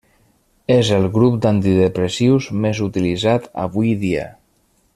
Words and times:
És 0.75 0.87
el 0.95 1.03
grup 1.17 1.35
d'antidepressius 1.43 2.47
més 2.63 2.81
utilitzat 2.87 3.47
avui 3.67 3.93
dia. 4.07 4.25